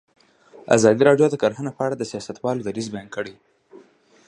[0.75, 3.33] ازادي راډیو د کرهنه په اړه د سیاستوالو دریځ بیان کړی.